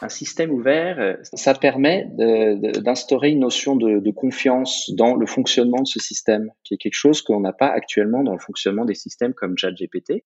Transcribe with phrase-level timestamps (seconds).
[0.00, 5.82] Un système ouvert, euh, ça permet d'instaurer une notion de, de, confiance dans le fonctionnement
[5.82, 8.94] de ce système, qui est quelque chose qu'on n'a pas actuellement dans le fonctionnement des
[8.94, 10.22] systèmes comme ChatGPT.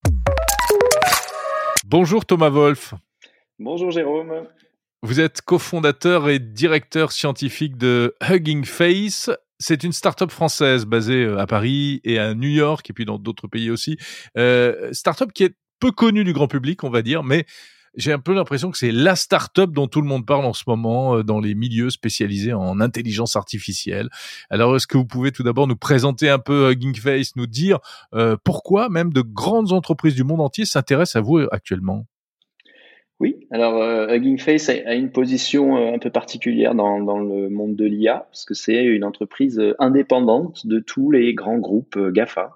[1.86, 2.92] Bonjour Thomas Wolf.
[3.58, 4.46] Bonjour Jérôme.
[5.02, 9.30] Vous êtes cofondateur et directeur scientifique de Hugging Face.
[9.58, 13.18] C'est une start-up française basée euh, à Paris et à New York et puis dans
[13.18, 13.96] d'autres pays aussi.
[14.36, 17.46] Euh, start-up qui est peu connue du grand public, on va dire, mais
[17.96, 20.64] j'ai un peu l'impression que c'est la start-up dont tout le monde parle en ce
[20.66, 24.08] moment euh, dans les milieux spécialisés en intelligence artificielle.
[24.50, 27.78] Alors, est-ce que vous pouvez tout d'abord nous présenter un peu Hugging Face, nous dire
[28.14, 32.06] euh, pourquoi même de grandes entreprises du monde entier s'intéressent à vous actuellement?
[33.22, 37.76] Oui, alors euh, Hugging Face a une position euh, un peu particulière dans, le monde
[37.76, 42.50] de l'IA, parce que c'est une entreprise indépendante de tous les grands groupes GAFA.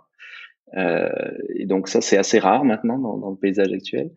[0.76, 1.08] Euh,
[1.54, 4.10] et donc ça, c'est assez rare maintenant dans le paysage actuel.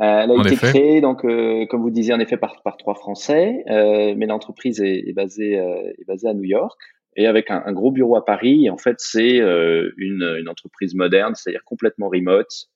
[0.00, 2.94] Euh, elle a été créée, donc, euh, comme vous disiez, en effet, par, par trois
[2.94, 6.78] Français, euh, mais l'entreprise est, est, basée, est basée à New York
[7.16, 8.66] et avec un, un gros bureau à Paris.
[8.66, 12.68] Et en fait, c'est une, une entreprise moderne, c'est-à-dire complètement remote,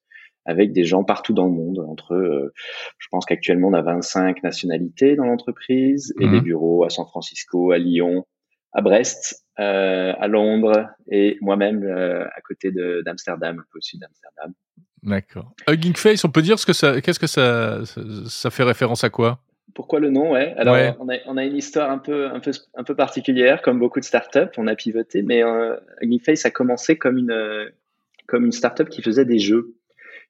[0.44, 1.78] avec des gens partout dans le monde.
[1.78, 2.52] Entre,
[2.98, 6.44] je pense qu'actuellement, on a 25 nationalités dans l'entreprise et des mmh.
[6.44, 8.26] bureaux à San Francisco, à Lyon,
[8.72, 12.72] à Brest, à Londres et moi-même à côté
[13.04, 14.52] d'Amsterdam, un peu au sud d'Amsterdam.
[15.02, 15.52] D'accord.
[15.68, 17.80] Hugging Face, on peut dire ce que ça, qu'est-ce que ça,
[18.28, 19.40] ça fait référence à quoi?
[19.74, 20.54] Pourquoi le nom Ouais.
[20.58, 23.78] Alors On, a, on, a, une histoire un peu, un peu, un peu particulière, comme
[23.78, 24.50] beaucoup de startups.
[24.58, 27.70] On a pivoté, mais euh, Hugging Face a commencé comme une,
[28.26, 29.76] comme une startup qui faisait des jeux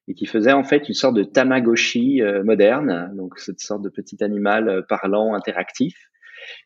[0.08, 3.88] et qui faisait en fait une sorte de Tamagotchi euh, moderne, donc cette sorte de
[3.88, 5.94] petit animal euh, parlant, interactif.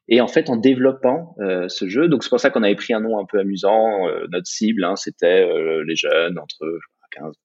[0.08, 2.94] Et en fait, en développant euh, ce jeu, donc c'est pour ça qu'on avait pris
[2.94, 4.08] un nom un peu amusant.
[4.30, 5.46] notre cible, hein, c'était
[5.84, 6.64] les jeunes entre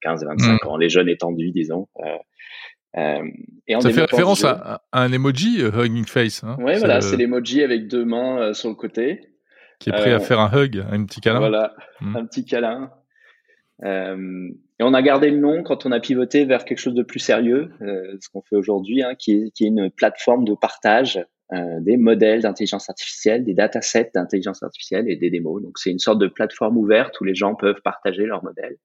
[0.01, 0.67] 15, et 25 mm.
[0.67, 1.87] ans, les jeunes étendus, disons.
[1.99, 2.17] Euh,
[2.97, 3.23] euh,
[3.67, 6.43] et ça fait référence à, un emoji, euh, Hugging Face.
[6.43, 6.57] Hein.
[6.59, 9.21] Oui, voilà, c'est l'emoji avec deux mains sur le côté.
[9.79, 11.39] Qui est prêt à faire un hug, un petit câlin.
[11.39, 12.15] Voilà, mm.
[12.15, 12.91] un petit câlin.
[13.83, 17.19] et on a gardé le nom quand on a pivoté vers quelque chose de plus
[17.19, 21.23] sérieux, ce qu'on fait aujourd'hui, hein, qui, est, qui, est, une plateforme de partage
[21.79, 25.61] des modèles d'intelligence artificielle, des datasets d'intelligence artificielle et des démos.
[25.61, 28.77] Donc c'est une sorte de plateforme ouverte où les gens peuvent partager leurs modèles.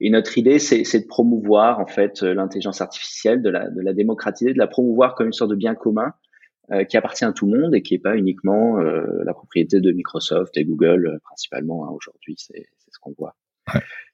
[0.00, 3.92] Et notre idée, c'est de promouvoir en fait euh, l'intelligence artificielle, de la, de la
[3.92, 6.12] démocratiser, de la promouvoir comme une sorte de bien commun
[6.70, 9.80] euh, qui appartient à tout le monde et qui n'est pas uniquement euh, la propriété
[9.80, 12.36] de Microsoft et Google principalement hein, aujourd'hui.
[12.38, 13.34] C'est ce qu'on voit.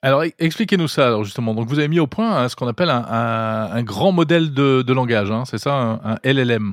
[0.02, 1.54] Alors expliquez-nous ça alors justement.
[1.54, 4.82] Donc vous avez mis au point hein, ce qu'on appelle un, un, grand modèle de,
[4.82, 6.72] de langage, hein, c'est ça, un, LLM.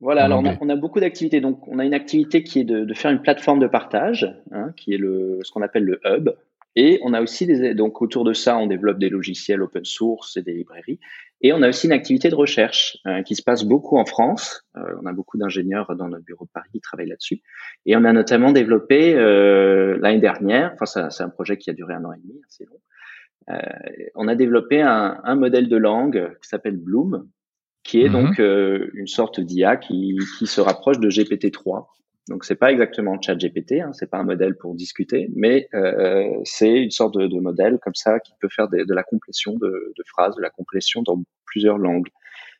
[0.00, 1.40] Voilà, alors on a, on a, beaucoup d'activités.
[1.40, 4.72] Donc, on a une activité qui est de, de faire une plateforme de partage, hein,
[4.76, 6.30] qui est le, ce qu'on appelle le hub.
[6.74, 10.36] Et on a aussi des, donc autour de ça, on développe des logiciels open source
[10.36, 10.98] et des librairies.
[11.42, 14.64] Et on a aussi une activité de recherche euh, qui se passe beaucoup en France.
[14.76, 17.42] Euh, on a beaucoup d'ingénieurs dans notre bureau de Paris qui travaillent là-dessus.
[17.84, 21.94] Et on a notamment développé euh, l'année dernière, enfin c'est un projet qui a duré
[21.94, 22.80] un an et demi, c'est long.
[23.50, 23.58] Euh,
[24.14, 27.28] on a développé un, un, modèle de langue qui s'appelle Bloom,
[27.82, 28.12] qui est mhm.
[28.12, 31.86] donc une sorte d'IA qui, qui se rapproche de GPT-3.
[32.28, 36.82] Donc c'est pas exactement ChatGPT, hein, c'est pas un modèle pour discuter, mais euh, c'est
[36.82, 40.42] une sorte de, modèle comme ça qui peut faire de, la complétion de, phrases, de
[40.42, 42.08] la complétion dans plusieurs langues.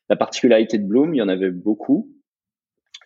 [0.08, 2.10] La particularité de Bloom, il y en avait beaucoup.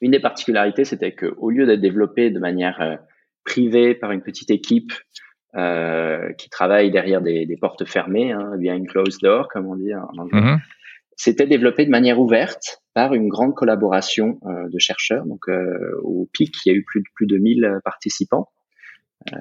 [0.00, 2.96] Une des particularités, c'était que au lieu d'être développé de manière euh,
[3.44, 4.92] privée par une petite équipe
[5.56, 9.76] euh, qui travaille derrière des, des portes fermées, hein, via une closed door, comme on
[9.76, 10.58] dit en anglais, mm-hmm
[11.16, 15.24] c'était développé de manière ouverte par une grande collaboration euh, de chercheurs.
[15.24, 18.48] Donc euh, au PIC, il y a eu plus de plus de 1000 participants
[19.32, 19.36] euh,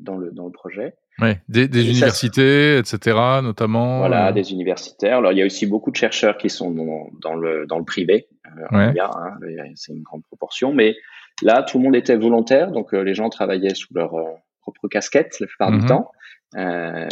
[0.00, 0.94] dans le dans le projet.
[1.20, 3.16] Ouais, des, des universités, etc.
[3.42, 3.98] notamment.
[3.98, 5.18] Voilà, des universitaires.
[5.18, 7.84] Alors il y a aussi beaucoup de chercheurs qui sont dans, dans le dans le
[7.84, 8.28] privé.
[8.70, 8.92] Ouais.
[9.00, 9.38] Hein,
[9.76, 10.96] c'est une grande proportion, mais
[11.42, 14.12] là tout le monde était volontaire, donc les gens travaillaient sous leur
[14.60, 15.86] propre casquette la plupart du mhm.
[15.86, 16.10] temps.
[16.56, 17.08] Euh,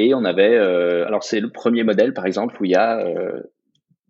[0.00, 3.04] et on avait, euh, alors c'est le premier modèle par exemple où il y a
[3.04, 3.40] euh,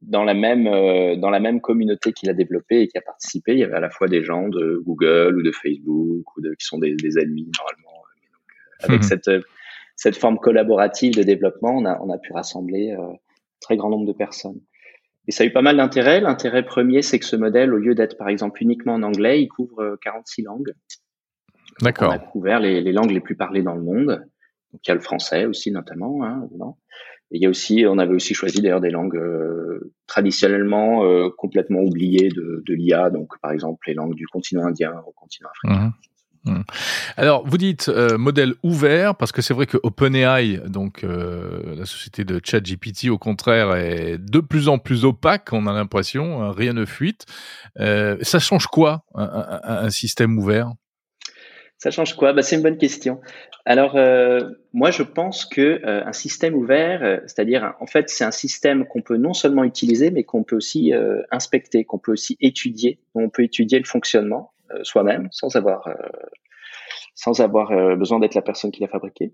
[0.02, 3.52] dans la même euh, dans la même communauté qu'il a développé et qui a participé,
[3.52, 6.50] il y avait à la fois des gens de Google ou de Facebook ou de
[6.50, 8.02] qui sont des, des ennemis normalement.
[8.02, 9.08] Donc, avec mhm.
[9.08, 9.30] cette
[9.96, 13.12] cette forme collaborative de développement, on a on a pu rassembler un
[13.60, 14.60] très grand nombre de personnes.
[15.28, 16.20] Et ça a eu pas mal d'intérêt.
[16.20, 19.48] L'intérêt premier, c'est que ce modèle, au lieu d'être par exemple uniquement en anglais, il
[19.48, 20.72] couvre 46 langues.
[21.82, 22.08] D'accord.
[22.08, 24.24] On a couvert les, les langues les plus parlées dans le monde.
[24.72, 26.48] Il y a le français aussi notamment hein,
[27.30, 31.28] Et il y a aussi, on avait aussi choisi d'ailleurs des langues euh, traditionnellement euh,
[31.36, 35.92] complètement oubliées de, l'IA, donc par exemple les langues du continent indien au continent africain.
[36.46, 36.62] Hmm.
[37.18, 42.24] Alors, vous dites euh, modèle ouvert parce que c'est vrai que OpenAI, donc la société
[42.24, 45.52] de ChatGPT, au contraire, est de plus en plus opaque.
[45.52, 47.26] On a l'impression, hein, rien ne fuite.
[47.76, 50.72] Ça change quoi un, système ouvert?
[51.80, 52.32] Ça change quoi?
[52.32, 53.20] Bah, c'est une bonne question.
[53.64, 53.96] Alors,
[54.72, 59.16] moi, je pense que un système ouvert, c'est-à-dire, en fait, c'est un système qu'on peut
[59.16, 60.92] non seulement utiliser, mais qu'on peut aussi
[61.30, 62.98] inspecter, qu'on peut aussi étudier.
[63.14, 65.94] On peut étudier le fonctionnement euh, soi-même sans avoir euh,
[67.14, 69.32] sans avoir euh, besoin d'être la personne qui l'a fabriqué.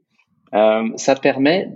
[0.97, 1.69] ça permet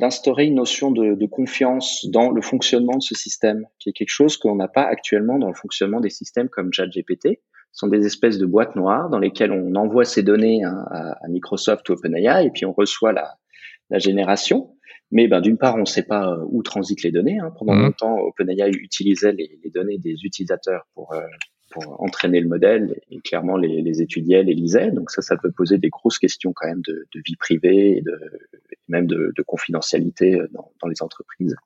[0.00, 4.10] d'instaurer une notion de, de, confiance dans le fonctionnement de ce système, qui est quelque
[4.10, 7.40] chose qu'on n'a pas actuellement dans le fonctionnement des systèmes comme ChatGPT.
[7.72, 11.88] Sont des espèces de boîtes noires dans lesquelles on envoie ses données à, à Microsoft
[11.88, 13.34] ou OpenAI et puis on reçoit la,
[13.90, 14.74] la génération.
[15.12, 17.38] Mais ben, d'une part, on ne sait pas où transitent les données.
[17.38, 17.52] Hein.
[17.58, 17.82] Pendant mmh.
[17.82, 21.14] longtemps, OpenAI utilisait les, les, données des utilisateurs pour,
[21.70, 24.90] pour entraîner le modèle et clairement les, les étudiaient, les lisaient.
[24.90, 28.02] Donc ça, ça peut poser des grosses questions quand même de, de vie privée et
[28.02, 28.18] de,
[28.88, 31.56] même de, de confidentialité dans, dans, les entreprises.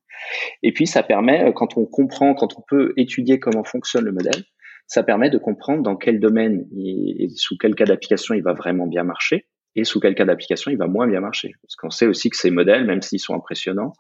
[0.63, 4.45] Et puis ça permet, quand on comprend, quand on peut étudier comment fonctionne le modèle,
[4.87, 8.87] ça permet de comprendre dans quel domaine et, sous quel cas d'application il va vraiment
[8.87, 9.47] bien marcher
[9.77, 11.55] et sous quel cas d'application il va moins bien marcher.
[11.63, 13.93] Parce qu'on sait aussi que ces modèles, même s'ils sont impressionnants,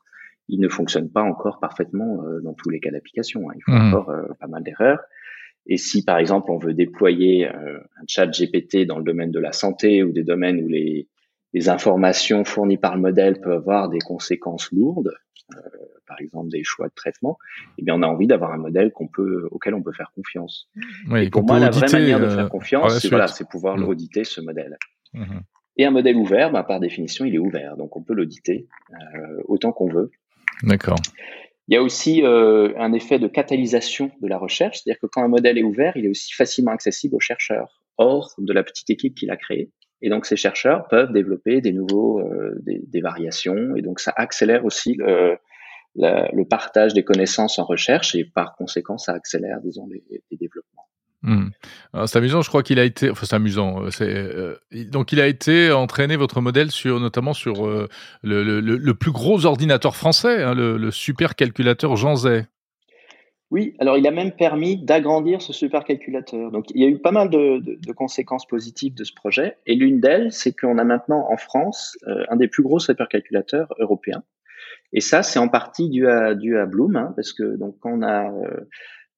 [0.48, 3.50] ils ne fonctionnent pas encore parfaitement euh, dans tous les cas d'application.
[3.50, 3.54] Hein.
[3.56, 3.88] Ils font mmh.
[3.88, 5.00] encore euh, pas mal d'erreurs.
[5.66, 9.40] Et si par exemple on veut déployer euh, un chat GPT dans le domaine de
[9.40, 11.08] la santé ou des domaines où les,
[11.54, 15.12] les informations fournies par le modèle peuvent avoir des conséquences lourdes,
[15.54, 15.60] euh,
[16.06, 17.38] par exemple des choix de traitement,
[17.78, 20.68] eh bien on a envie d'avoir un modèle qu'on peut, auquel on peut faire confiance.
[21.10, 23.80] Oui, et pour moi, la vraie manière de faire euh, confiance, c'est voilà, pouvoir mmh.
[23.80, 24.76] l'auditer ce modèle.
[25.14, 25.38] Mmh.
[25.76, 29.42] Et un modèle ouvert, bah, par définition, il est ouvert, donc on peut l'auditer euh,
[29.46, 30.10] autant qu'on veut.
[30.62, 30.98] D'accord.
[31.66, 35.22] Il y a aussi euh, un effet de catalysation de la recherche, c'est-à-dire que quand
[35.22, 38.90] un modèle est ouvert, il est aussi facilement accessible aux chercheurs, hors de la petite
[38.90, 39.70] équipe qu'il a créée.
[40.04, 44.66] Et donc ces chercheurs peuvent développer des nouveaux, euh, des, variations, et donc ça accélère
[44.66, 50.02] aussi le, partage des connaissances en recherche, et par conséquent ça accélère, disons, les,
[50.36, 50.86] développements.
[51.22, 51.48] Mmh.
[52.04, 55.26] C'est amusant, je crois qu'il a été, enfin c'est amusant, euh, euh, donc il a
[55.26, 57.66] été entraîné votre modèle sur notamment sur
[58.22, 62.46] le, plus gros ordinateur français, hein, le, le supercalculateur Jean Zay.
[63.50, 66.50] Oui, alors il a même permis d'agrandir ce supercalculateur.
[66.50, 70.00] Donc il y a eu pas mal de, conséquences positives de ce projet, et l'une
[70.00, 74.25] d'elles, c'est qu'on a maintenant en France un des plus gros supercalculateurs européens.
[74.93, 78.32] Et ça, c'est en partie dû à, Bloom, hein, parce que donc on a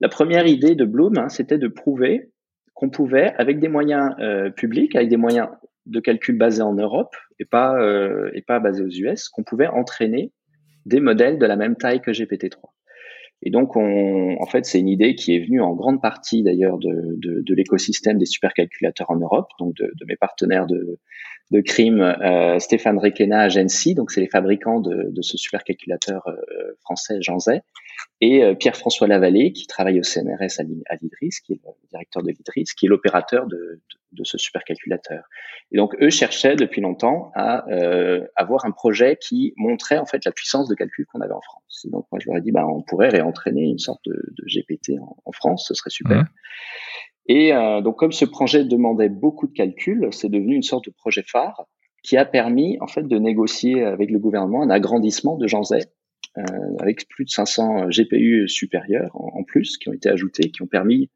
[0.00, 2.30] la première idée de Bloom, hein, c'était de prouver
[2.74, 5.48] qu'on pouvait, avec des moyens euh, publics, avec des moyens
[5.86, 9.66] de calcul basés en Europe et pas euh, et pas basés aux US, qu'on pouvait
[9.66, 10.32] entraîner
[10.84, 12.58] des modèles de la même taille que GPT-3.
[13.42, 16.78] Et donc, on, en fait, c'est une idée qui est venue en grande partie d'ailleurs
[16.78, 20.98] de, de, l'écosystème des supercalculateurs en Europe, donc de mes partenaires de,
[21.50, 26.74] de crime, euh, Stéphane Requena, Agency, donc c'est les fabricants de, de ce supercalculateur euh,
[26.80, 27.62] français Jean Zay,
[28.20, 30.62] et euh, Pierre-François Lavallée, qui travaille au CNRS à
[30.94, 33.80] l'IDRIS, qui est le directeur de l'IDRIS, qui est l'opérateur de,
[34.12, 35.24] de, ce supercalculateur.
[35.70, 40.24] Et donc, eux cherchaient depuis longtemps à euh, avoir un projet qui montrait en fait
[40.24, 41.86] la puissance de calcul qu'on avait en France.
[41.90, 44.98] Donc, moi, je leur ai dit, bah, on pourrait réentraîner une sorte de, de GPT
[45.00, 46.22] en, en, France, ce serait super.
[46.22, 46.28] Mmh.
[47.28, 50.90] Et euh, donc, comme ce projet demandait beaucoup de calculs, c'est devenu une sorte de
[50.90, 51.64] projet phare
[52.02, 55.80] qui a permis en fait de négocier avec le gouvernement un agrandissement de Jean Zay,
[56.38, 56.42] euh,
[56.78, 61.10] avec plus de 500 GPU supérieurs en, plus qui ont été ajoutés, qui ont permis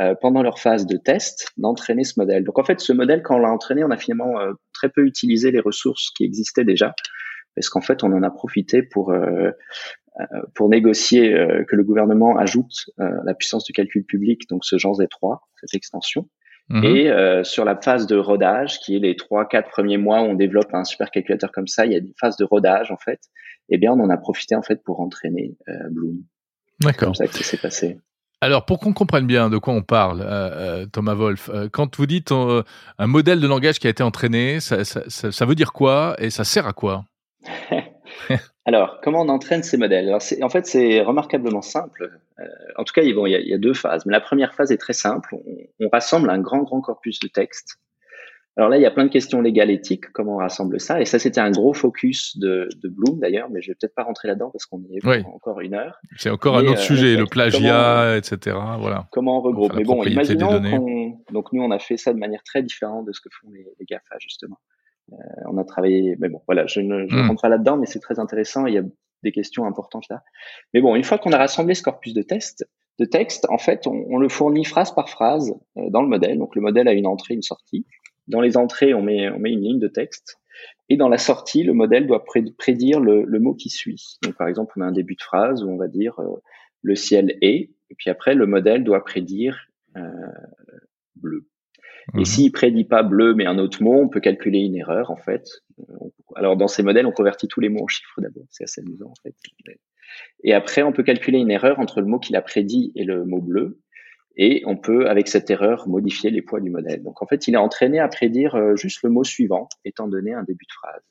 [0.00, 2.44] euh, pendant leur phase de test d'entraîner ce modèle.
[2.44, 5.04] Donc en fait, ce modèle, quand on l'a entraîné, on a finalement euh, très peu
[5.04, 6.94] utilisé les ressources qui existaient déjà,
[7.56, 9.50] parce qu'en fait, on en a profité pour euh,
[10.54, 11.32] pour négocier
[11.68, 16.28] que le gouvernement ajoute la puissance du calcul public, donc ce genre Z3, cette extension.
[16.70, 16.84] Mhm.
[16.84, 20.26] Et euh, sur la phase de rodage, qui est les trois, quatre premiers mois où
[20.26, 23.20] on développe un supercalculateur comme ça, il y a des phases de rodage en fait.
[23.70, 26.22] Eh bien, on en a profité en fait pour entraîner euh, Bloom.
[26.80, 26.92] D'accord.
[26.92, 27.98] C'est comme ça que ça s'est passé.
[28.40, 31.96] Alors, pour qu'on comprenne bien de quoi on parle, euh, euh Thomas Wolf, euh, quand
[31.96, 32.62] vous dites euh,
[32.98, 36.14] un modèle de langage qui a été entraîné, ça, ça, ça, ça veut dire quoi
[36.18, 37.04] et ça sert à quoi?
[38.68, 40.08] Alors, comment on entraîne ces modèles?
[40.08, 42.20] Alors, En fait, c'est remarquablement simple.
[42.38, 42.44] Euh,
[42.76, 44.04] en tout cas, il, bon, il, y a, il, y a, deux phases.
[44.04, 45.36] Mais la première phase est très simple.
[45.36, 47.78] On, on, rassemble un grand, grand corpus de texte.
[48.58, 51.00] Alors là, il y a plein de questions légales, éthiques, comment on rassemble ça.
[51.00, 54.02] Et ça, c'était un gros focus de, de Bloom, d'ailleurs, mais je vais peut-être pas
[54.02, 55.24] rentrer là-dedans parce qu'on y est oui.
[55.34, 55.98] encore une heure.
[56.18, 58.54] C'est encore mais, un autre euh, sujet, le plagiat, etc.
[58.80, 59.08] Voilà.
[59.12, 61.20] Comment on regroupe Mais bon, imaginons qu'on...
[61.32, 63.64] Donc nous, on a fait ça de manière très différente de ce que font les,
[63.80, 64.58] les GAFA, justement.
[65.12, 67.28] Euh, on a travaillé, mais bon, voilà, je ne, je mm.
[67.28, 68.66] rentre pas là-dedans, mais c'est très intéressant.
[68.66, 68.82] Il y a
[69.22, 70.22] des questions importantes là.
[70.74, 73.86] Mais bon, une fois qu'on a rassemblé ce corpus de tests, de texte, en fait,
[73.86, 76.38] on, on, le fournit phrase par phrase euh, dans le modèle.
[76.38, 77.86] Donc le modèle a une entrée, une sortie.
[78.26, 80.38] Dans les entrées, on met, on met une ligne de texte.
[80.88, 84.18] Et dans la sortie, le modèle doit prédire le, le, mot qui suit.
[84.22, 86.42] Donc, par exemple, on a un début de phrase où on va dire euh,
[86.82, 90.02] le ciel est, et puis après, le modèle doit prédire euh,
[91.16, 91.46] bleu.
[92.14, 92.24] Et mhm.
[92.24, 95.46] s'il prédit pas bleu, mais un autre mot, on peut calculer une erreur, en fait.
[96.36, 98.44] Alors, dans ces modèles, on convertit tous les mots en chiffres d'abord.
[98.50, 99.34] C'est assez amusant, en fait.
[100.42, 103.24] Et après, on peut calculer une erreur entre le mot qu'il a prédit et le
[103.24, 103.80] mot bleu.
[104.36, 107.02] Et on peut, avec cette erreur, modifier les poids du modèle.
[107.02, 110.32] Donc, en fait, il est entraîné à prédire euh, juste le mot suivant, étant donné
[110.32, 111.02] un début de phrase.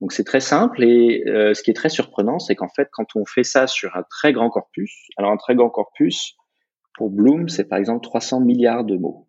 [0.00, 0.84] Donc, c'est très simple.
[0.84, 3.96] Et euh, ce qui est très surprenant, c'est qu'en fait, quand on fait ça sur
[3.96, 6.36] un très grand corpus, alors un très grand corpus,
[6.94, 9.27] pour Bloom, c'est par exemple 300 milliards de mots.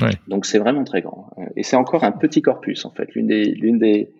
[0.00, 0.10] Ouais.
[0.28, 1.30] Donc c'est vraiment très grand.
[1.56, 3.14] Et c'est encore un petit corpus en fait.
[3.14, 4.12] L'une des, l'une des,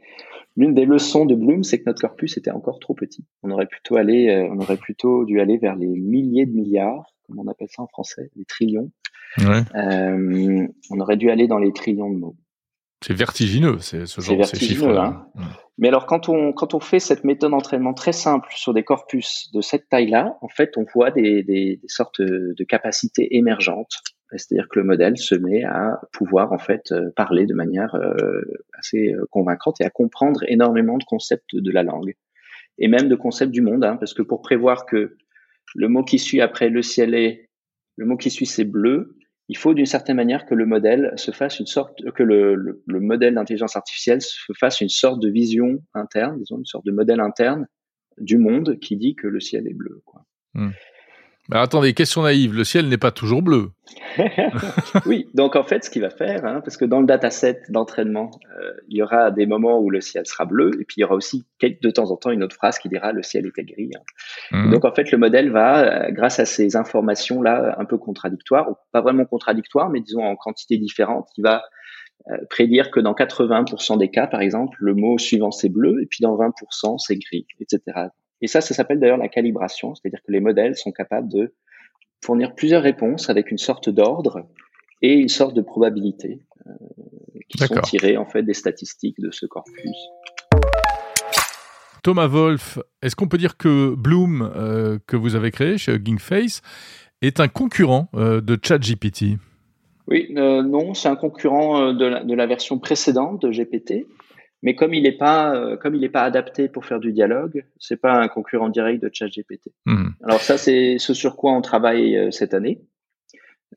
[0.56, 3.24] l'une des leçons de Bloom, c'est que notre corpus était encore trop petit.
[3.42, 7.14] On aurait plutôt allé, euh, on aurait plutôt dû aller vers les milliers de milliards,
[7.26, 8.90] comme on appelle ça en français, les trillions.
[9.38, 9.60] Ouais.
[9.74, 12.36] Euh, on aurait dû aller dans les trillions de mots.
[13.04, 14.88] C'est vertigineux, c'est ce genre de chiffres.
[14.88, 15.28] Hein.
[15.76, 19.50] Mais alors quand on quand on fait cette méthode d'entraînement très simple sur des corpus
[19.52, 24.00] de cette taille-là, en fait, on voit des, des, des sortes de capacités émergentes
[24.32, 28.40] c'est-à-dire que le modèle se met à pouvoir en fait euh, parler de manière euh,
[28.72, 32.14] assez euh, convaincante et à comprendre énormément de concepts de la langue
[32.78, 35.16] et même de concepts du monde, hein, parce que pour prévoir que
[35.74, 37.48] le mot qui suit après le ciel est,
[37.96, 39.16] le mot qui suit c'est bleu,
[39.48, 43.00] il faut d'une certaine manière que le modèle se fasse une sorte, que le, le,
[43.00, 47.20] modèle d'intelligence artificielle se fasse une sorte de vision interne, disons une sorte de modèle
[47.20, 47.66] interne
[48.18, 50.02] du monde qui dit que le ciel est bleu.
[50.04, 50.22] Quoi.
[50.54, 50.70] Mmh.
[51.48, 53.70] Mais attendez, question naïve, le ciel n'est pas toujours bleu.
[55.06, 58.30] oui, donc en fait, ce qu'il va faire, hein, parce que dans le dataset d'entraînement,
[58.60, 61.04] euh, il y aura des moments où le ciel sera bleu, et puis il y
[61.04, 63.90] aura aussi de temps en temps une autre phrase qui dira le ciel était gris.
[63.94, 64.58] Hein.
[64.58, 64.72] Mhm.
[64.72, 68.74] Donc en fait, le modèle va, euh, grâce à ces informations-là un peu contradictoires, ou
[68.92, 71.62] pas vraiment contradictoires, mais disons en quantité différente, il va
[72.28, 76.06] euh, prédire que dans 80% des cas, par exemple, le mot suivant c'est bleu, et
[76.06, 78.08] puis dans 20% c'est gris, etc.
[78.42, 81.54] Et ça, ça s'appelle d'ailleurs la calibration, c'est-à-dire que les modèles sont capables de
[82.24, 84.46] fournir plusieurs réponses avec une sorte d'ordre
[85.02, 86.72] et une sorte de probabilité euh,
[87.48, 89.96] qui sont tirées en fait des statistiques de ce corpus.
[92.02, 96.18] Thomas Wolf, est-ce qu'on peut dire que Bloom, euh, que vous avez créé chez Hugging
[96.18, 96.62] Face,
[97.22, 99.38] est un concurrent euh, de ChatGPT?
[100.08, 104.06] Oui, non, c'est un concurrent de la, de la, version précédente de GPT.
[104.62, 107.64] Mais comme il n'est pas, euh, comme il n'est pas adapté pour faire du dialogue,
[107.78, 109.70] c'est pas un concurrent direct de ChatGPT.
[109.84, 110.08] Mmh.
[110.24, 112.80] Alors ça, c'est ce sur quoi on travaille euh, cette année.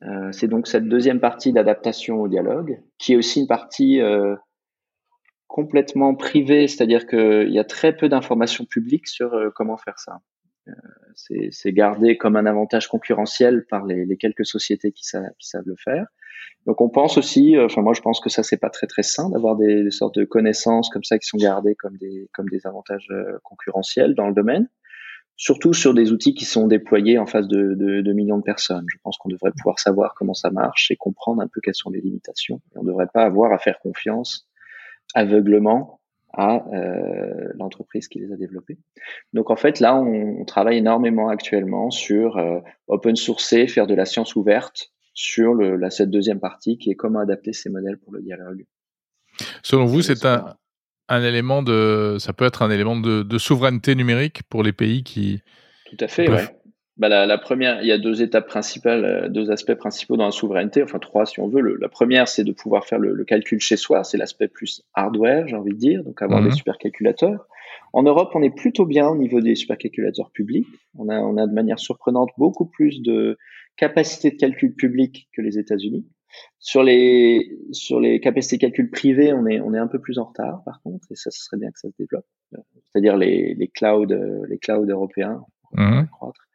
[0.02, 4.34] Euh, c'est donc cette deuxième partie d'adaptation au dialogue, qui est aussi une partie euh,
[5.46, 10.20] complètement privée, c'est-à-dire qu'il y a très peu d'informations publiques sur comment faire ça.
[11.14, 15.76] c'est gardé comme un avantage concurrentiel par les, les quelques sociétés qui, qui savent le
[15.76, 16.06] faire.
[16.66, 19.02] Donc on pense aussi, euh, enfin moi je pense que ça c'est pas très très
[19.02, 22.66] sain d'avoir des, sortes de connaissances comme ça qui sont gardées comme des comme des
[22.66, 24.68] avantages euh, concurrentiels dans le domaine,
[25.36, 28.84] surtout sur des outils qui sont déployés en face de, de, millions de personnes.
[28.88, 31.90] Je pense qu'on devrait pouvoir savoir comment ça marche et comprendre un peu quelles sont
[31.90, 32.60] les limitations.
[32.74, 34.46] Et on ne devrait pas avoir à faire confiance
[35.14, 36.00] aveuglement
[36.32, 38.78] à euh, l'entreprise qui les a développés.
[39.32, 42.38] Donc en fait là on, travaille énormément actuellement sur
[42.86, 46.94] open sourcer, faire de la science ouverte sur le, la, cette deuxième partie qui est
[46.94, 48.64] comment adapter ces modèles pour le dialogue.
[49.62, 50.56] Selon vous, c'est un,
[51.08, 55.02] un, élément de, ça peut être un élément de, de, souveraineté numérique pour les pays
[55.02, 55.40] qui.
[55.86, 56.44] Tout à fait, ouais.
[56.96, 60.26] Bah, la, la, première, il y a deux étapes principales, euh, deux aspects principaux dans
[60.26, 61.62] la souveraineté, enfin trois si on veut.
[61.62, 64.82] Le, la première, c'est de pouvoir faire le, le calcul chez soi, c'est l'aspect plus
[64.92, 66.56] hardware, j'ai envie de dire, donc avoir des mhm.
[66.56, 67.46] supercalculateurs.
[67.94, 70.68] En Europe, on est plutôt bien au niveau des supercalculateurs publics.
[70.98, 73.38] On a, on a de manière surprenante beaucoup plus de
[73.80, 76.06] capacité de calcul public que les États-Unis.
[76.58, 80.18] Sur les sur les capacités de calcul privées, on est on est un peu plus
[80.18, 82.26] en retard par contre, et ça ce serait bien que ça se développe.
[82.84, 84.14] C'est-à-dire les les clouds
[84.48, 86.04] les clouds européens mmh.
[86.12, 86.46] croître.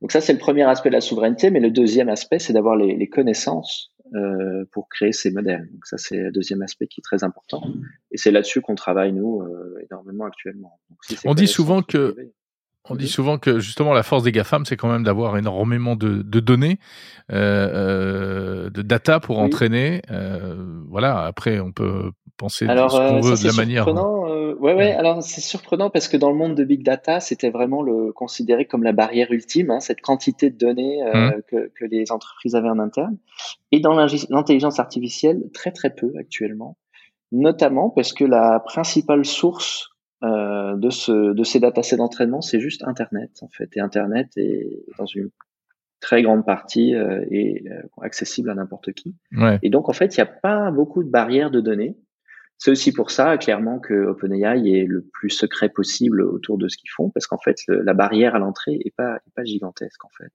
[0.00, 2.76] Donc ça c'est le premier aspect de la souveraineté, mais le deuxième aspect c'est d'avoir
[2.76, 5.68] les, les, connaissances euh, pour créer ces modèles.
[5.72, 7.62] Donc ça c'est le deuxième aspect qui est très important,
[8.12, 10.80] et c'est là-dessus qu'on travaille nous euh, énormément actuellement.
[11.24, 12.32] on dit souvent que
[12.90, 16.22] on dit souvent que justement la force des GAFAM, c'est quand même d'avoir énormément de,
[16.22, 16.78] de données,
[17.30, 20.02] euh, euh, de data pour entraîner.
[20.10, 20.56] Euh,
[20.88, 23.88] voilà, après on peut penser alors, ce qu'on veut de la manière.
[23.88, 27.50] Euh, ouais, ouais, alors c'est surprenant parce que dans le monde de big data, c'était
[27.50, 31.42] vraiment le considéré comme la barrière ultime, hein, cette quantité de données euh, mmh.
[31.48, 33.16] que, que les entreprises avaient en interne.
[33.70, 36.76] Et dans l'intelligence artificielle, très très peu actuellement,
[37.30, 39.91] notamment parce que la principale source
[40.22, 43.70] euh, de, ce, de ces datasets d'entraînement, c'est juste Internet en fait.
[43.76, 45.30] Et Internet est dans une
[46.00, 46.94] très grande partie
[47.30, 47.62] est
[48.00, 49.14] accessible à n'importe qui.
[49.62, 51.96] Et donc, en fait, il n'y a pas beaucoup de barrières de données.
[52.58, 56.76] C'est aussi pour ça, clairement, que OpenAI est le plus secret possible autour de ce
[56.76, 60.10] qu'ils font, parce qu'en fait, la barrière à l'entrée est pas, est pas gigantesque, en
[60.18, 60.32] fait.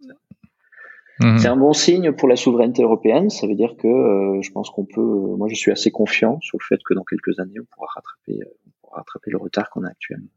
[1.20, 1.40] Mhm.
[1.40, 3.30] C'est un bon signe pour la souveraineté européenne.
[3.30, 5.02] Ça veut dire que euh, je pense qu'on peut.
[5.02, 7.88] Euh, moi, je suis assez confiant sur le fait que dans quelques années, on pourra
[7.96, 10.30] rattraper, euh, on rattraper le retard qu'on a actuellement.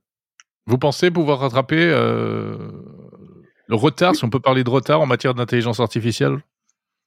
[0.67, 1.87] Vous pensez pouvoir rattraper
[3.71, 6.39] le retard, si on peut parler de retard en matière d'intelligence artificielle?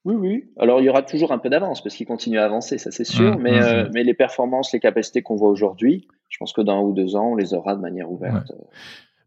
[0.06, 0.46] Oui, oui.
[0.58, 3.06] Alors il y aura toujours un peu d'avance parce qu'il continue à avancer, ça c'est
[3.06, 3.38] sûr.
[3.38, 3.92] Mmh, mais, mmh, mmh.
[3.94, 7.16] mais les performances, les capacités qu'on voit aujourd'hui, je pense que dans un ou deux
[7.16, 8.52] ans, on les aura de manière ouverte.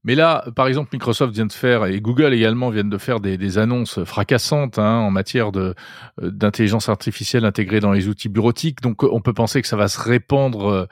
[0.06, 3.36] Mais là, par exemple, Microsoft vient de faire, et Google également viennent de faire des,
[3.36, 5.74] des annonces fracassantes hein, en matière de
[6.22, 8.80] euh, d'intelligence artificielle intégrée dans les outils bureautiques.
[8.80, 10.86] Donc, on peut penser que ça va se répandre, euh,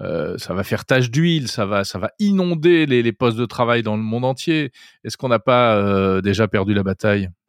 [0.00, 3.46] euh ça va faire tache d'huile, ça va, ça va inonder les, les, postes de
[3.46, 4.70] travail dans le monde entier.
[5.02, 7.30] Est-ce qu'on n'a pas déjà perdu la bataille?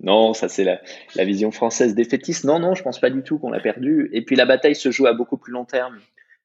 [0.00, 2.44] Non, ça c'est la, vision française défaitiste.
[2.44, 4.10] Non, non, je pense pas du tout qu'on l'a perdu.
[4.12, 5.98] Et puis la bataille se joue à beaucoup plus long terme.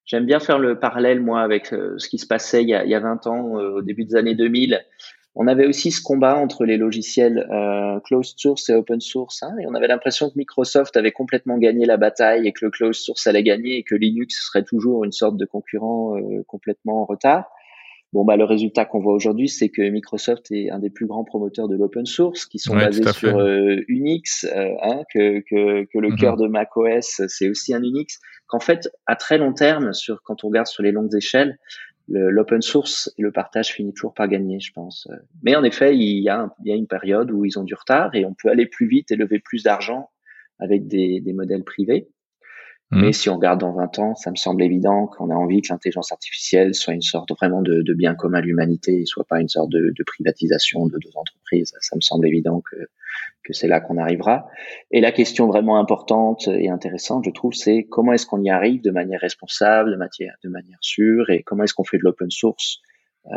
[0.06, 2.84] J'aime bien faire le parallèle, moi, avec euh, ce qui se passait il y a,
[2.84, 4.84] il y a 20 ans, euh, au début des années 2000.
[5.36, 9.56] On avait aussi ce combat entre les logiciels euh, closed source et open source, hein,
[9.60, 13.02] et on avait l'impression que Microsoft avait complètement gagné la bataille et que le closed
[13.02, 17.46] source allait gagner et que Linux serait toujours une sorte de concurrent complètement en retard.
[18.12, 21.24] Bon, bah, le résultat qu'on voit aujourd'hui, c'est que Microsoft est un des plus grands
[21.24, 23.40] promoteurs de l'open source, qui sont basés sur
[23.88, 26.20] Unix, hein, que, que, que, le mm-hmm.
[26.20, 28.20] cœur de macOS, c'est aussi un Unix
[28.54, 31.58] qu'en fait, à très long terme, sur, quand on regarde sur les longues échelles,
[32.08, 35.08] l'open source et le partage finit toujours par gagner, je pense.
[35.42, 37.74] Mais en effet, il y, a, il y a une période où ils ont du
[37.74, 40.12] retard et on peut aller plus vite et lever plus d'argent
[40.60, 42.10] avec des, des modèles privés.
[42.96, 43.14] Mais mmh.
[43.14, 46.12] si on regarde dans 20 ans, ça me semble évident qu'on a envie que l'intelligence
[46.12, 49.50] artificielle soit une sorte vraiment de, de bien commun à l'humanité et soit pas une
[49.50, 51.74] sorte de, de privatisation de deux entreprises.
[51.80, 52.76] Ça me semble évident que,
[53.44, 54.48] que c'est là qu'on arrivera.
[54.92, 58.82] Et la question vraiment importante et intéressante, je trouve, c'est comment est-ce qu'on y arrive
[58.82, 62.32] de manière responsable, de manière, de manière sûre, et comment est-ce qu'on fait de l'open
[62.32, 62.82] source,
[63.28, 63.32] euh,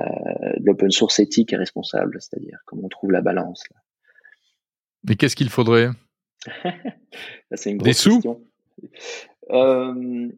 [0.58, 3.64] de l'open source éthique et responsable, c'est-à-dire comment on trouve la balance.
[3.72, 3.80] Là.
[5.04, 5.90] Mais qu'est-ce qu'il faudrait?
[7.52, 8.16] C'est une grosse Des sous?
[8.16, 8.40] question.
[9.50, 10.28] Euh,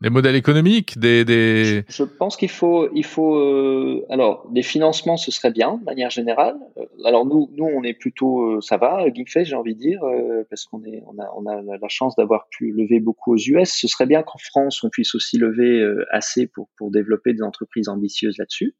[0.00, 1.82] des modèles économiques, des, des...
[1.88, 6.10] Je, pense qu'il faut, il faut, euh, alors des financements, ce serait bien de manière
[6.10, 6.56] générale.
[6.76, 10.02] Euh, alors nous, nous, on est plutôt, ça va, Geekfest, j'ai envie de dire,
[10.50, 13.70] parce qu'on est, on a, on a la chance d'avoir pu lever beaucoup aux US.
[13.70, 17.88] Ce serait bien qu'en France, on puisse aussi lever assez pour pour développer des entreprises
[17.88, 18.74] ambitieuses là-dessus.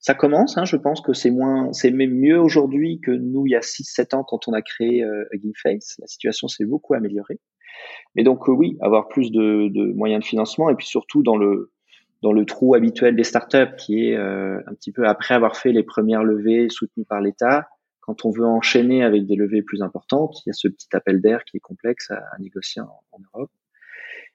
[0.00, 3.50] Ça commence, hein, je pense que c'est moins, c'est même mieux aujourd'hui que nous il
[3.50, 5.96] y a 6-7 ans quand on a créé Geekface.
[5.98, 7.38] La situation s'est beaucoup améliorée.
[8.14, 11.36] Mais donc euh, oui, avoir plus de, de, moyens de financement et puis surtout dans
[11.36, 11.70] le
[12.22, 15.72] dans le trou habituel des startups qui est euh, un petit peu après avoir fait
[15.72, 17.68] les premières levées soutenues par l'État,
[18.00, 21.20] quand on veut enchaîner avec des levées plus importantes, il y a ce petit appel
[21.20, 23.50] d'air qui est complexe à, à négocier en, en, Europe.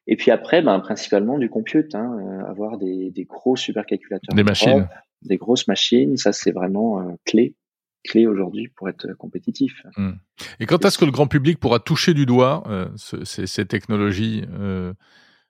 [0.06, 4.36] Et puis après, ben, principalement du compute, hein, euh, avoir des, des, gros supercalculateurs.
[4.36, 4.88] Des machines.
[5.24, 7.56] des grosses machines, ça c'est vraiment euh, clé
[8.04, 9.84] clé aujourd'hui pour être compétitif.
[9.98, 10.14] Hmm.
[10.60, 14.44] Et quand est-ce que le grand public pourra toucher du doigt euh, ces, ces, technologies
[14.60, 14.94] euh,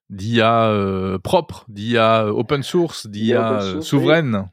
[0.10, 4.50] d'IA euh, propre, d'IA open source, d'IA euh, souveraine?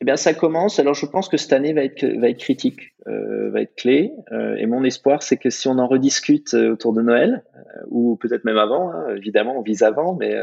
[0.00, 0.80] Eh bien, ça commence.
[0.80, 4.10] Alors, je pense que cette année va être va être critique, va être clé.
[4.58, 7.44] et mon espoir, c'est que si on en rediscute autour de Noël,
[7.86, 10.34] ou peut-être même avant, hein, évidemment, on vise avant, mais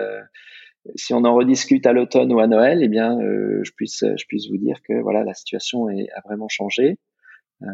[0.96, 4.26] si on en rediscute à l'automne ou à Noël, eh bien, euh, je puisse, je
[4.28, 6.98] puisse vous dire que voilà, la situation est, a vraiment changé.
[7.62, 7.68] Euh,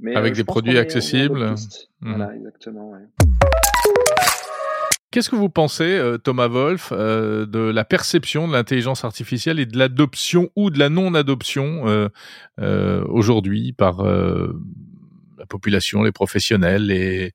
[0.00, 1.54] mais avec euh, des produits accessibles.
[2.00, 2.14] Mmh.
[2.14, 2.90] Voilà, exactement.
[2.90, 3.26] Ouais.
[5.10, 10.50] Qu'est-ce que vous pensez, Thomas Wolf, de la perception de l'intelligence artificielle et de l'adoption
[10.56, 12.10] ou de la non-adoption
[12.58, 17.32] aujourd'hui par la population, les professionnels, et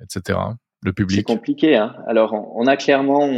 [0.00, 0.38] etc
[0.82, 1.76] le public C'est compliqué.
[1.76, 1.94] Hein.
[2.06, 3.28] Alors, on, a clairement,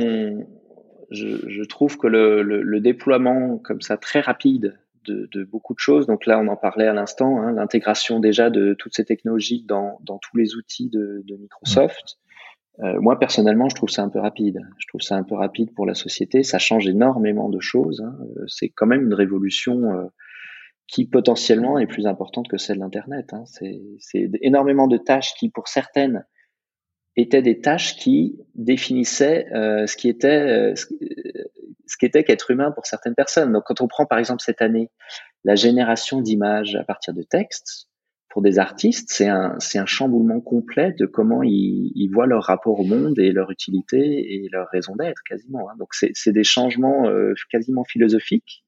[1.10, 5.74] je, je, trouve que le, le, le, déploiement comme ça très rapide de, de, beaucoup
[5.74, 9.04] de choses, donc là on en parlait à l'instant, hein, l'intégration déjà de toutes ces
[9.04, 12.18] technologies dans, dans tous les outils de, de Microsoft.
[12.80, 14.60] Euh, moi personnellement, je trouve ça un peu rapide.
[14.78, 16.42] Je trouve ça un peu rapide pour la société.
[16.42, 18.00] Ça change énormément de choses.
[18.00, 18.16] Hein.
[18.36, 20.06] Euh, c'est quand même une révolution euh,
[20.88, 23.32] qui potentiellement est plus importante que celle d'Internet.
[23.32, 23.44] Hein.
[23.46, 26.24] C'est énormément de tâches qui, pour certaines,
[27.16, 32.70] étaient des tâches qui définissaient euh, ce qui était euh, ce qui était qu'être humain
[32.70, 33.52] pour certaines personnes.
[33.52, 34.90] Donc, quand on prend par exemple cette année
[35.44, 37.88] la génération d'images à partir de textes
[38.30, 42.44] pour des artistes, c'est un c'est un chamboulement complet de comment ils, ils, voient leur
[42.44, 45.68] rapport au monde et leur utilité et leur raison d'être quasiment.
[45.68, 45.74] Hein.
[45.78, 48.64] Donc, c'est c'est des changements euh, quasiment philosophiques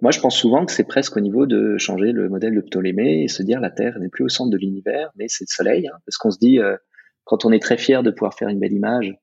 [0.00, 3.24] Moi, je pense souvent que c'est presque au niveau de changer le modèle de Ptolémée
[3.24, 5.88] et se dire la Terre n'est plus au centre de l'univers, mais c'est le Soleil.
[5.88, 6.76] Hein, parce qu'on se dit, euh,
[7.28, 9.14] quand on est très fier de pouvoir faire une belle image,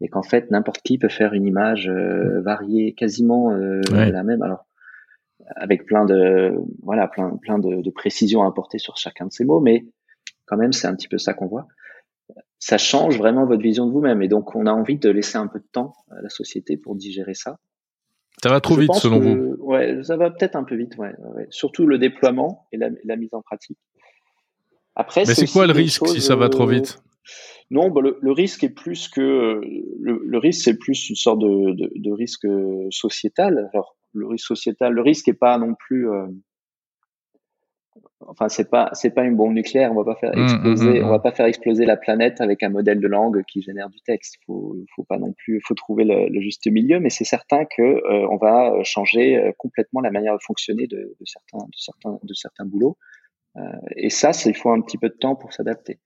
[0.00, 4.40] et qu'en fait n'importe qui peut faire une image euh, variée, quasiment euh, la même.
[4.42, 4.66] Alors
[5.56, 9.44] avec plein de voilà plein plein de, de précisions à apporter sur chacun de ces
[9.44, 9.84] mots, mais
[10.46, 11.66] quand même c'est un petit peu ça qu'on voit.
[12.60, 15.48] Ça change vraiment votre vision de vous-même et donc on a envie de laisser un
[15.48, 17.58] peu de temps à la société pour digérer ça.
[18.42, 21.46] Ça va trop vite selon vous Ouais, ça va peut-être un peu vite, ouais, ouais,
[21.50, 23.78] Surtout le déploiement et la, la mise en pratique.
[24.94, 27.02] Après, mais c'est quoi le risque si ça va trop vite?
[27.70, 29.60] Non, bah, le, risque est plus que
[30.00, 32.46] le, risque, c'est plus une sorte de, de, risque
[32.90, 33.70] sociétal.
[33.72, 36.10] Alors, le risque sociétal, le risque est pas non plus.
[36.10, 36.26] Euh,
[38.26, 39.92] enfin, c'est pas c'est pas une bombe nucléaire.
[39.92, 41.22] On va pas faire mmh, exploser, mmh, on va mmh.
[41.22, 44.38] pas faire exploser la planète avec un modèle de langue qui génère du texte.
[44.46, 46.98] Faut faut pas non plus, faut trouver le, juste milieu.
[46.98, 50.96] Mais c'est certain que euh, on va changer euh, complètement la manière de fonctionner de,
[50.96, 52.98] de certains de certains de certains boulots.
[53.94, 56.00] et ça, il faut un petit peu de temps pour s'adapter.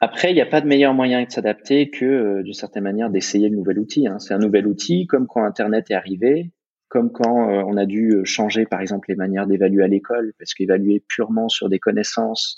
[0.00, 3.10] Après, il n'y a pas de meilleur moyen de s'adapter que, euh, d'une certaine manière,
[3.10, 4.06] d'essayer le nouvel outil.
[4.06, 4.18] Hein.
[4.20, 6.52] C'est un nouvel outil, comme quand Internet est arrivé,
[6.88, 10.32] comme quand euh, on a dû euh, changer, par exemple, les manières d'évaluer à l'école,
[10.38, 12.56] parce qu'évaluer purement sur des connaissances,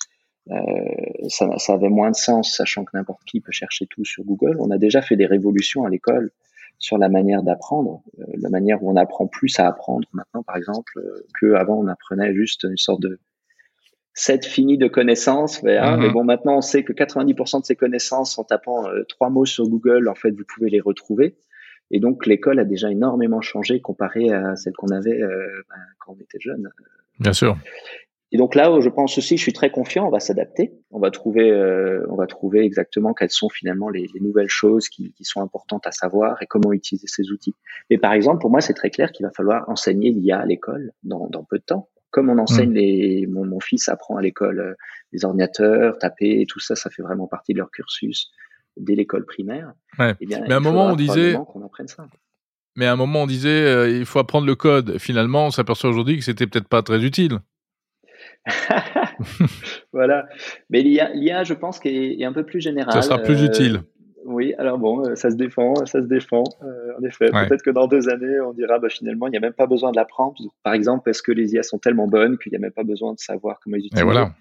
[0.51, 0.55] euh,
[1.29, 4.57] ça, ça, avait moins de sens, sachant que n'importe qui peut chercher tout sur Google.
[4.61, 6.31] On a déjà fait des révolutions à l'école
[6.79, 8.03] sur la manière d'apprendre,
[8.39, 10.99] la manière où on apprend plus à apprendre maintenant, par exemple,
[11.39, 13.21] que avant on apprenait juste une sorte de
[14.15, 15.63] set fini de connaissances.
[15.63, 16.13] Mais, mhm.
[16.13, 19.69] bon, maintenant, on sait que 90% de ces connaissances, en tapant euh, trois mots sur
[19.69, 21.37] Google, en fait, vous pouvez les retrouver.
[21.91, 26.15] Et donc, l'école a déjà énormément changé comparé à celle qu'on avait euh, ben, quand
[26.17, 26.71] on était jeune.
[27.19, 27.57] Bien sûr.
[28.33, 31.11] Et donc là, je pense aussi, je suis très confiant, on va s'adapter, on va
[31.11, 35.25] trouver, euh, on va trouver exactement quelles sont finalement les, les nouvelles choses qui, qui,
[35.25, 37.57] sont importantes à savoir et comment utiliser ces outils.
[37.91, 40.93] Mais par exemple, pour moi, c'est très clair qu'il va falloir enseigner l'IA à l'école
[41.03, 42.75] dans, dans peu de temps comme on enseigne mm.
[42.75, 44.75] les, mon, mon, fils apprend à l'école euh,
[45.13, 48.31] les ordinateurs, taper, tout ça, ça fait vraiment partie de leur cursus
[48.77, 49.73] dès l'école primaire.
[49.99, 50.15] Ouais.
[50.21, 52.07] Eh bien, mais à un moment on disait qu'on apprenne ça.
[52.77, 54.99] Mais à un moment on disait euh, il faut apprendre le code.
[54.99, 57.39] Finalement, on s'aperçoit aujourd'hui que c'était peut-être pas très utile.
[59.93, 60.27] voilà.
[60.69, 62.93] Mais l'IA, je pense, qu'est est un peu plus général.
[62.93, 63.83] Ça sera plus euh, utile.
[64.25, 66.45] Oui, alors bon, euh, ça se défend, ça se défend.
[66.63, 69.41] Euh, en effet, peut-être que dans deux années, on dira bah, finalement, il n'y a
[69.41, 70.37] même pas besoin de l'apprendre.
[70.63, 73.15] Par exemple, parce que les IA sont tellement bonnes qu'il n'y a même pas besoin
[73.15, 74.05] de savoir comment ils utilisent.
[74.05, 74.33] voilà.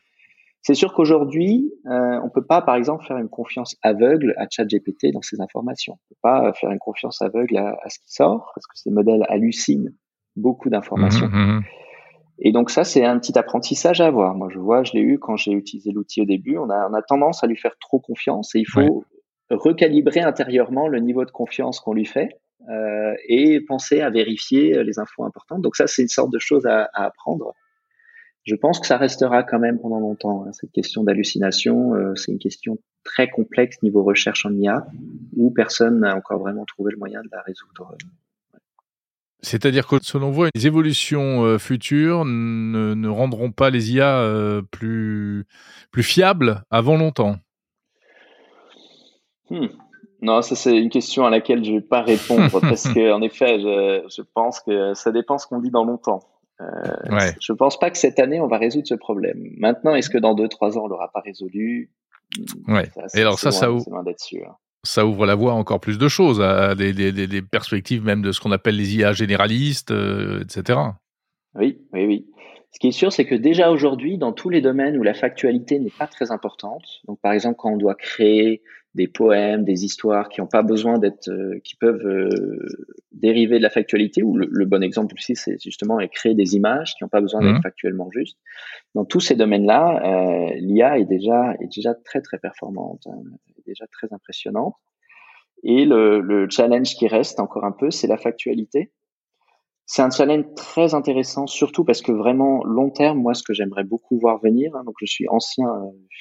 [0.61, 5.13] C'est sûr qu'aujourd'hui, euh, on peut pas, par exemple, faire une confiance aveugle à ChatGPT
[5.13, 5.93] dans ses informations.
[5.93, 9.25] On peut pas faire une confiance aveugle à, ce qui sort, parce que ces modèles
[9.29, 9.93] hallucinent
[10.35, 11.27] beaucoup d'informations.
[11.27, 11.63] Mmh, mmh, mmh.
[12.41, 14.35] Et donc ça, c'est un petit apprentissage à avoir.
[14.35, 16.57] Moi, je vois, je l'ai eu quand j'ai utilisé l'outil au début.
[16.57, 19.05] On a, on a tendance à lui faire trop confiance et il faut
[19.49, 24.99] recalibrer intérieurement le niveau de confiance qu'on lui fait euh, et penser à vérifier les
[24.99, 25.61] infos importantes.
[25.61, 27.53] Donc ça, c'est une sorte de chose à, à, apprendre.
[28.45, 30.45] Je pense que ça restera quand même pendant longtemps.
[30.45, 34.87] Hein, cette question d'hallucination, euh, c'est une question très complexe niveau recherche en IA,
[35.35, 37.95] où personne n'a encore vraiment trouvé le moyen de la résoudre.
[39.41, 44.61] C'est-à-dire que selon vous, les évolutions euh, futures ne, ne, rendront pas les IA euh,
[44.61, 45.45] plus,
[45.91, 47.37] plus fiables avant longtemps?
[49.49, 49.67] Hmm.
[50.21, 53.59] Non, ça c'est une question à laquelle je vais pas répondre parce que en effet,
[53.59, 56.21] je, je, pense que ça dépend ce qu'on dit dans longtemps.
[56.61, 56.65] Euh,
[57.09, 57.35] ouais.
[57.39, 59.49] Je pense pas que cette année on va résoudre ce problème.
[59.57, 61.91] Maintenant, est-ce que dans deux trois ans on l'aura pas résolu?
[62.37, 62.89] Hmm, Ouais.
[63.15, 63.85] Et alors ça, ça ouvre.
[64.83, 68.21] Ça ouvre la voie à encore plus de choses, à des, des, des perspectives même
[68.21, 70.79] de ce qu'on appelle les IA généralistes, euh, etc.
[71.55, 72.25] Oui, oui, oui.
[72.71, 75.79] Ce qui est sûr, c'est que déjà aujourd'hui, dans tous les domaines où la factualité
[75.79, 78.61] n'est pas très importante, donc par exemple quand on doit créer
[78.95, 82.57] des poèmes, des histoires qui n'ont pas besoin d'être, euh, qui peuvent euh,
[83.11, 84.23] dériver de la factualité.
[84.23, 87.59] Ou le, bon exemple aussi, c'est justement créer des images qui n'ont pas besoin d'être
[87.59, 87.63] mmh.
[87.63, 88.37] factuellement justes.
[88.95, 93.21] Dans tous ces domaines-là, euh, l'IA est déjà est déjà très très performante, hein,
[93.65, 94.75] déjà très impressionnante.
[95.61, 98.91] Et le, le challenge qui reste encore un peu, c'est la factualité.
[99.85, 103.83] C'est un challenge très intéressant, surtout parce que vraiment long terme, moi, ce que j'aimerais
[103.83, 105.67] beaucoup voir venir, hein, donc je suis ancien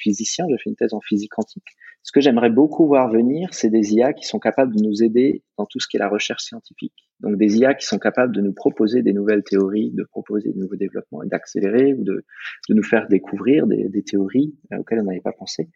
[0.01, 1.67] physicien, j'ai fait une thèse en physique quantique.
[2.03, 5.43] Ce que j'aimerais beaucoup voir venir, c'est des IA qui sont capables de nous aider
[5.57, 6.93] dans tout ce qui est la recherche scientifique.
[7.19, 10.57] Donc des IA qui sont capables de nous proposer des nouvelles théories, de proposer de
[10.57, 12.23] nouveaux développements et d'accélérer ou de,
[12.69, 15.67] de, nous faire découvrir des, des théories euh, auxquelles on n'avait pas pensé.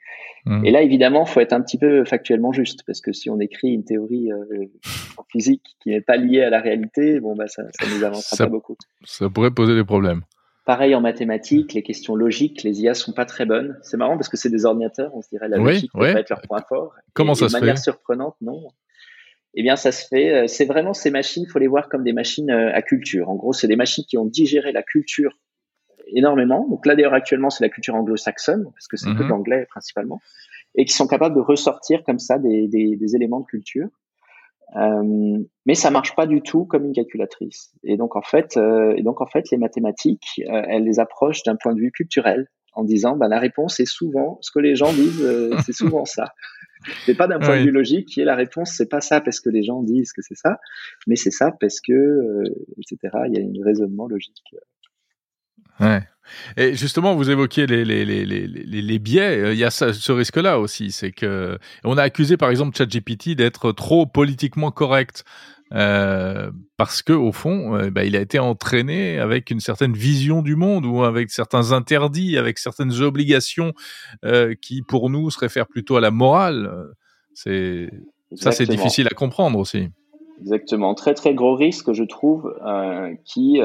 [0.45, 0.65] Mmh.
[0.65, 3.73] Et là, évidemment, faut être un petit peu factuellement juste parce que si on écrit
[3.73, 4.65] une théorie euh,
[5.17, 8.37] en physique qui n'est pas liée à la réalité, bon bah ça, ça nous avancera
[8.37, 8.77] pas beaucoup.
[9.03, 10.21] Ça pourrait poser des problèmes.
[10.65, 13.77] Pareil en mathématiques, les questions logiques, les IA sont pas très bonnes.
[13.81, 16.29] C'est marrant parce que c'est des ordinateurs, on se dirait la logique peut pas être
[16.29, 16.93] leur point fort.
[17.13, 17.59] Comment ça se fait?
[17.59, 18.69] De manière surprenante, non.
[19.55, 20.47] eh bien, ça se fait.
[20.47, 23.29] C'est vraiment ces machines, il faut les voir comme des machines à culture.
[23.29, 25.37] En gros, c'est des machines qui ont digéré la culture
[26.07, 26.67] énormément.
[26.69, 29.29] Donc là, d'ailleurs, actuellement, c'est la culture anglo-saxonne, parce que c'est que mhm.
[29.29, 30.21] l'anglais principalement,
[30.75, 33.89] et qui sont capables de ressortir comme ça des, des, des éléments de culture.
[34.75, 37.73] Euh, mais ça marche pas du tout comme une calculatrice.
[37.83, 41.43] Et donc en fait, euh, et donc en fait, les mathématiques, euh, elles les approchent
[41.43, 44.75] d'un point de vue culturel, en disant, bah, la réponse est souvent ce que les
[44.75, 46.33] gens disent, euh, c'est souvent ça.
[47.07, 49.39] Mais pas d'un point de vue logique, qui est la réponse, c'est pas ça parce
[49.39, 50.59] que les gens disent que c'est ça,
[51.07, 52.43] mais c'est ça parce que,
[52.77, 53.19] etc.
[53.27, 54.43] Il y a un raisonnement logique.
[55.79, 56.01] Ouais.
[56.57, 59.37] Et justement, vous évoquiez les, les, les, les, les biais.
[59.37, 60.91] Euh, il y a ce risque-là aussi.
[60.91, 65.23] C'est que on a accusé, par exemple, ChatGPT d'être trop politiquement correct.
[65.73, 70.43] Euh, parce que au fond, euh, bah, il a été entraîné avec une certaine vision
[70.43, 73.73] du monde ou avec certains interdits, avec certaines obligations
[74.23, 76.71] euh, qui, pour nous, se réfèrent plutôt à la morale.
[77.33, 77.89] C'est
[78.35, 79.89] ça, c'est difficile à comprendre aussi.
[80.41, 82.53] Exactement, très très gros risque, je trouve,
[83.25, 83.59] qui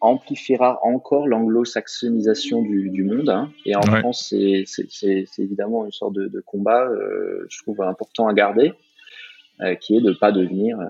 [0.00, 3.28] amplifiera encore l'anglo-saxonisation du, du, monde.
[3.28, 3.50] Hein.
[3.66, 8.34] Et en France, c'est évidemment une sorte de, de combat, euh, je trouve important à
[8.34, 8.72] garder,
[9.60, 10.80] euh, qui est de ne pas devenir.
[10.80, 10.86] Euh,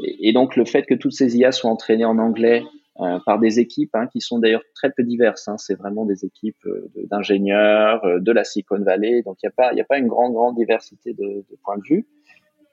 [0.00, 2.64] et, et, donc le fait que toutes ces IA soient entraînées en anglais
[3.00, 5.46] euh, par des équipes hein, qui sont d'ailleurs très peu diverses.
[5.46, 5.56] Hein.
[5.58, 9.22] C'est vraiment des équipes euh, d'ingénieurs de la Silicon Valley.
[9.22, 11.84] Donc il n'y a pas, a pas une grande grande diversité de, de points de
[11.88, 12.06] vue.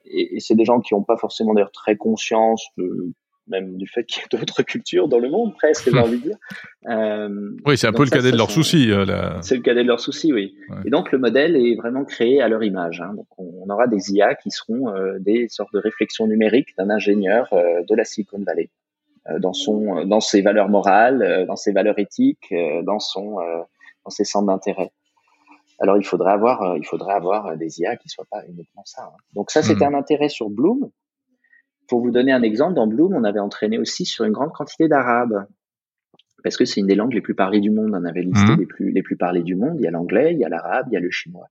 [0.04, 3.12] Et, et c'est des gens qui n'ont pas forcément d'ailleurs très conscience de
[3.48, 6.22] même du fait qu'il y a d'autres cultures dans le monde, presque, j'ai envie de
[6.22, 6.36] dire.
[6.88, 8.90] Euh, oui, c'est un peu le cadet de leurs soucis.
[8.90, 10.56] Euh, c'est le cadet de leurs soucis, oui.
[10.84, 13.00] Et donc, le modèle est vraiment créé à leur image.
[13.00, 13.14] Hein.
[13.14, 17.48] Donc, on, aura des IA qui seront euh, des sortes de réflexions numériques d'un ingénieur
[17.52, 18.70] euh, de la Silicon Valley,
[19.40, 22.54] dans, son, dans ses valeurs morales, dans ses valeurs éthiques,
[22.84, 23.38] dans, son,
[24.04, 24.92] dans ses centres d'intérêt.
[25.80, 29.02] Alors, il faudrait avoir, il faudrait avoir des IA qui soient pas uniquement ça.
[29.02, 29.16] Hein.
[29.34, 29.94] Donc, ça, c'était hmm.
[29.94, 30.90] un intérêt sur Bloom.
[31.88, 34.88] Pour vous donner un exemple, dans Bloom, on avait entraîné aussi sur une grande quantité
[34.88, 35.46] d'arabe.
[36.42, 37.90] Parce que c'est une des langues les plus parlées du monde.
[37.92, 38.58] On avait listé mhm.
[38.58, 39.76] les, plus, les plus parlées du monde.
[39.78, 41.48] Il y a l'anglais, il y a l'arabe, il y a le chinois.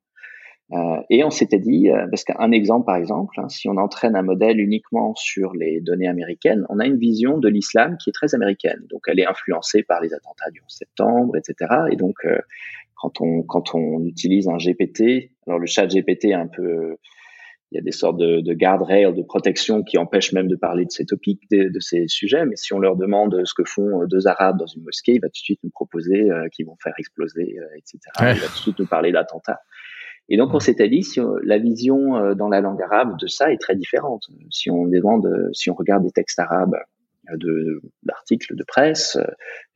[0.71, 4.15] Euh, et on s'était dit, euh, parce qu'un exemple par exemple, hein, si on entraîne
[4.15, 8.13] un modèle uniquement sur les données américaines, on a une vision de l'islam qui est
[8.13, 8.84] très américaine.
[8.89, 11.71] Donc elle est influencée par les attentats du 11 septembre, etc.
[11.91, 12.39] Et donc euh,
[12.95, 16.98] quand on quand on utilise un GPT, alors le chat GPT est un peu
[17.71, 20.86] il y a des sortes de, de guardrails, de protection qui empêchent même de parler
[20.86, 22.45] de ces topics, de, ces sujets.
[22.45, 25.21] Mais si on leur demande ce que font euh, deux Arabes dans une mosquée, il
[25.21, 27.99] va tout de suite nous proposer euh, qu'ils vont faire exploser, euh, etc.
[28.21, 29.60] Il va tout de suite nous parler d'attentats.
[30.30, 33.62] Et donc on s'était dit, si la vision dans la langue arabe de ça est
[33.62, 34.23] très différente.
[34.49, 36.75] Si on demande, si on regarde des textes arabes
[38.04, 39.18] d'articles de presse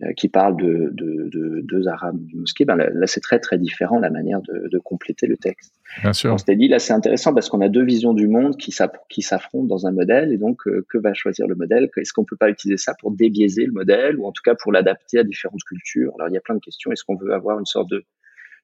[0.03, 3.57] euh, qui parlent de, de, de deux arabes du mosquée, ben là, c'est très très
[3.57, 5.73] différent la manière de, de compléter le texte.
[6.01, 6.33] Bien sûr.
[6.33, 9.67] On s'était dit là c'est intéressant parce qu'on a deux visions du monde qui s'affrontent
[9.67, 11.89] dans un modèle et donc euh, que va choisir le modèle?
[11.97, 14.71] Est-ce qu'on peut pas utiliser ça pour débiaiser le modèle ou en tout cas pour
[14.71, 16.13] l'adapter à différentes cultures?
[16.17, 16.91] Alors il y a plein de questions.
[16.91, 18.03] Est-ce qu'on veut avoir une sorte de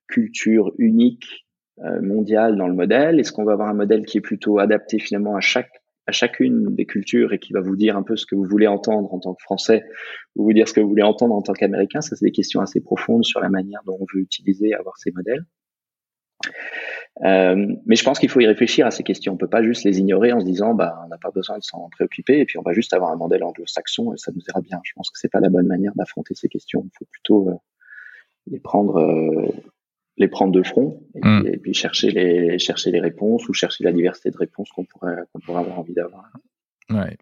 [0.08, 1.46] culture unique
[1.84, 3.20] euh, mondiale dans le modèle?
[3.20, 5.72] Est-ce qu'on va avoir un modèle qui est plutôt adapté finalement à chaque
[6.08, 8.68] à chacune des cultures et qui va vous dire un peu ce que vous voulez
[8.68, 9.86] entendre en tant que Français
[10.36, 12.02] ou vous dire ce que vous voulez entendre en tant qu'Américain.
[12.02, 15.12] Ça, c'est des questions assez profondes sur la manière dont on veut utiliser avoir ces
[15.12, 15.46] modèles.
[17.24, 19.34] Euh, mais je pense qu'il faut y réfléchir à ces questions.
[19.34, 21.64] On peut pas juste les ignorer en se disant, bah, on n'a pas besoin de
[21.64, 24.62] s'en préoccuper et puis on va juste avoir un modèle anglo-saxon et ça nous ira
[24.62, 24.82] bien.
[24.84, 26.84] Je pense que c'est pas la bonne manière d'affronter ces questions.
[26.84, 27.56] Il faut plutôt euh,
[28.48, 29.48] les prendre euh,
[30.18, 31.48] les prendre de front mm.
[31.48, 35.18] et, puis, chercher les chercher les réponses ou chercher la diversité de réponses qu'on pourrait
[35.32, 36.24] qu'on pourrait avoir envie d'avoir.
[36.90, 37.18] Ouais.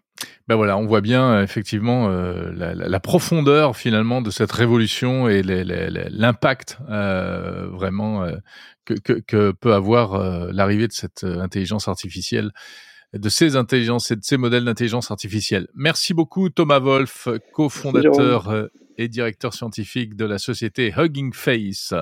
[0.46, 5.28] Ben voilà, on voit bien euh, effectivement euh, la, la, profondeur finalement de cette révolution
[5.28, 8.36] et l'impact euh, vraiment euh,
[8.84, 12.52] que, que, que, peut avoir l'arrivée de cette intelligence artificielle,
[13.14, 15.66] de ces intelligences et de ces modèles d'intelligence artificielle.
[15.74, 21.94] Merci beaucoup Thomas Wolf, cofondateur et directeur scientifique de la société Hugging Face.